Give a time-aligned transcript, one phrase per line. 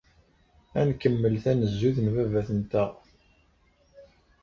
[0.79, 2.91] Ad nkemmel tanezzut n baba-tenteɣ.